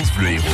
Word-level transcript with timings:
France 0.00 0.16
Bleu 0.16 0.28
Héros. 0.30 0.46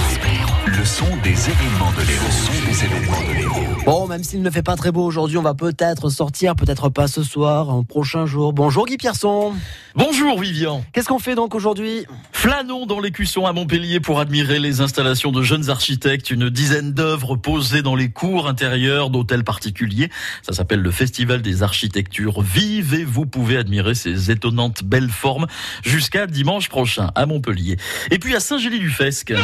Le 0.66 0.84
son 0.84 1.04
des 1.22 1.30
événements 1.30 1.92
de 1.92 2.02
l'Héros. 2.02 2.26
Le 2.26 2.32
son 2.32 2.66
des 2.66 2.84
événements 2.84 3.20
de 3.28 3.32
l'Héros. 3.34 3.60
Bon, 3.84 4.08
même 4.08 4.24
s'il 4.24 4.42
ne 4.42 4.50
fait 4.50 4.64
pas 4.64 4.74
très 4.74 4.90
beau 4.90 5.04
aujourd'hui, 5.04 5.38
on 5.38 5.42
va 5.42 5.54
peut-être 5.54 6.10
sortir, 6.10 6.56
peut-être 6.56 6.88
pas 6.88 7.06
ce 7.06 7.22
soir, 7.22 7.70
un 7.70 7.84
prochain 7.84 8.26
jour. 8.26 8.52
Bonjour 8.52 8.86
Guy 8.86 8.96
Pierson. 8.96 9.54
Bonjour 9.94 10.40
Vivian. 10.40 10.84
Qu'est-ce 10.92 11.06
qu'on 11.06 11.20
fait 11.20 11.36
donc 11.36 11.54
aujourd'hui? 11.54 12.04
Flânons 12.32 12.86
dans 12.86 12.98
l'écusson 12.98 13.46
à 13.46 13.52
Montpellier 13.52 14.00
pour 14.00 14.18
admirer 14.18 14.58
les 14.58 14.80
installations 14.80 15.30
de 15.30 15.42
jeunes 15.42 15.70
architectes. 15.70 16.30
Une 16.30 16.50
dizaine 16.50 16.92
d'œuvres 16.92 17.36
posées 17.36 17.82
dans 17.82 17.94
les 17.94 18.10
cours 18.10 18.48
intérieurs 18.48 19.10
d'hôtels 19.10 19.44
particuliers. 19.44 20.10
Ça 20.42 20.52
s'appelle 20.52 20.80
le 20.80 20.90
Festival 20.90 21.40
des 21.40 21.62
architectures 21.62 22.42
vives 22.42 22.94
et 22.94 23.04
vous 23.04 23.26
pouvez 23.26 23.56
admirer 23.56 23.94
ces 23.94 24.32
étonnantes 24.32 24.82
belles 24.82 25.10
formes 25.10 25.46
jusqu'à 25.84 26.26
dimanche 26.26 26.68
prochain 26.68 27.12
à 27.14 27.26
Montpellier. 27.26 27.76
Et 28.10 28.18
puis 28.18 28.34
à 28.34 28.40
Saint-Gély-du-Fesque. 28.40 29.35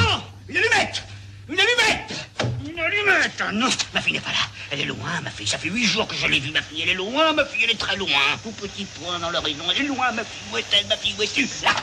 Une 0.48 0.56
allumette 0.56 1.02
Une 1.48 1.60
allumette 1.60 2.28
Une 2.66 2.78
allumette 2.80 3.32
Ah 3.40 3.52
Non, 3.52 3.68
ma 3.94 4.00
fille 4.00 4.14
n'est 4.14 4.20
pas 4.20 4.30
là. 4.30 4.36
Elle 4.70 4.80
est 4.80 4.84
loin, 4.84 5.20
ma 5.22 5.30
fille. 5.30 5.46
Ça 5.46 5.58
fait 5.58 5.68
huit 5.68 5.84
jours 5.84 6.06
que 6.08 6.14
je 6.14 6.26
l'ai 6.26 6.40
vue, 6.40 6.50
ma 6.50 6.62
fille. 6.62 6.80
Elle 6.82 6.90
est 6.90 6.94
loin, 6.94 7.32
ma 7.32 7.44
fille, 7.44 7.62
elle 7.64 7.70
est 7.70 7.78
très 7.78 7.96
loin. 7.96 8.08
Tout 8.42 8.52
petit 8.52 8.84
point 8.84 9.18
dans 9.18 9.30
l'horizon. 9.30 9.64
Elle 9.70 9.84
est 9.84 9.88
loin, 9.88 10.10
ma 10.12 10.24
fille. 10.24 10.42
Où 10.52 10.56
est-elle, 10.56 10.86
ma 10.86 10.96
fille? 10.96 11.14
Où 11.18 11.22
es-tu? 11.22 11.46
Là 11.62 11.74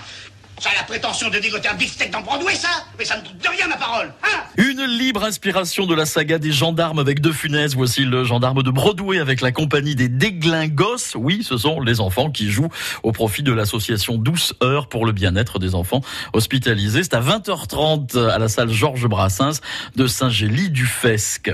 Ça 0.59 0.71
a 0.71 0.75
la 0.75 0.83
prétention 0.83 1.29
de 1.29 1.39
dégoter 1.39 1.69
un 1.69 1.75
beefsteak 1.75 2.11
dans 2.11 2.19
Broadway, 2.19 2.53
ça 2.53 2.67
Mais 2.97 3.05
ça 3.05 3.15
ne 3.17 3.21
doute 3.21 3.37
de 3.37 3.47
rien, 3.47 3.67
ma 3.67 3.77
parole 3.77 4.11
Hein 4.23 4.43
Une 4.57 4.83
libre 4.83 5.23
inspiration 5.23 5.85
de 5.85 5.95
la 5.95 6.05
saga 6.05 6.37
des 6.37 6.51
gendarmes 6.51 6.99
avec 6.99 7.21
De 7.21 7.31
Funès. 7.31 7.75
Voici 7.75 8.03
le 8.03 8.25
gendarme 8.25 8.61
de 8.61 8.69
Broadway 8.69 9.19
avec 9.19 9.39
la 9.39 9.53
compagnie 9.53 9.95
des 9.95 10.09
déglingos. 10.09 11.15
Oui, 11.15 11.43
ce 11.43 11.57
sont 11.57 11.79
les 11.79 12.01
enfants 12.01 12.29
qui 12.29 12.51
jouent 12.51 12.67
au 13.03 13.13
profit 13.13 13.41
de 13.41 13.53
l'association 13.53 14.17
Douce 14.17 14.53
Heure 14.61 14.89
pour 14.89 15.05
le 15.05 15.13
bien-être 15.13 15.59
des 15.59 15.75
enfants 15.75 16.01
hospitalisés. 16.33 17.03
C'est 17.03 17.13
à 17.13 17.21
20h30 17.21 18.17
à 18.17 18.37
la 18.37 18.49
salle 18.49 18.69
Georges 18.69 19.07
Brassens 19.07 19.61
de 19.95 20.07
Saint-Gély-du-Fesque. 20.07 21.51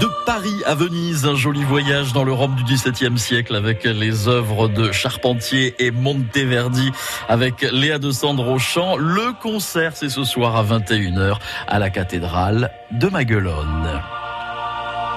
De 0.00 0.08
Paris 0.24 0.62
à 0.64 0.74
Venise, 0.74 1.24
un 1.24 1.34
joli 1.34 1.64
voyage 1.64 2.12
dans 2.12 2.22
le 2.22 2.32
Rome 2.32 2.54
du 2.54 2.62
XVIIe 2.64 3.18
siècle 3.18 3.56
avec 3.56 3.84
les 3.84 4.28
œuvres 4.28 4.68
de 4.68 4.92
Charpentier 4.92 5.74
et 5.78 5.90
Monteverdi 5.90 6.92
avec 7.28 7.62
Léa 7.72 7.98
de 7.98 8.10
Sandro 8.10 8.54
au 8.54 8.58
chant. 8.58 8.96
Le 8.96 9.32
concert, 9.40 9.92
c'est 9.96 10.08
ce 10.08 10.24
soir 10.24 10.56
à 10.56 10.62
21h 10.62 11.38
à 11.66 11.78
la 11.78 11.90
cathédrale 11.90 12.70
de 12.92 13.08
Maguelone. 13.08 14.00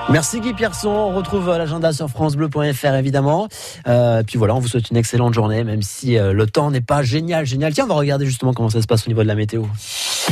Merci 0.09 0.39
Guy 0.39 0.53
Pierson. 0.53 0.89
On 0.89 1.15
retrouve 1.15 1.47
l'agenda 1.49 1.93
sur 1.93 2.09
francebleu.fr 2.09 2.95
évidemment. 2.95 3.47
Euh, 3.87 4.23
puis 4.23 4.37
voilà, 4.37 4.55
on 4.55 4.59
vous 4.59 4.67
souhaite 4.67 4.89
une 4.89 4.97
excellente 4.97 5.33
journée, 5.33 5.63
même 5.63 5.83
si 5.83 6.17
euh, 6.17 6.33
le 6.33 6.47
temps 6.47 6.71
n'est 6.71 6.81
pas 6.81 7.03
génial, 7.03 7.45
génial. 7.45 7.73
Tiens, 7.73 7.85
on 7.85 7.89
va 7.89 7.95
regarder 7.95 8.25
justement 8.25 8.53
comment 8.53 8.69
ça 8.69 8.81
se 8.81 8.87
passe 8.87 9.05
au 9.05 9.09
niveau 9.09 9.21
de 9.21 9.27
la 9.27 9.35
météo. 9.35 9.63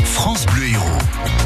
France 0.03 0.45
Bleu 0.47 0.69
Héros. 0.69 1.38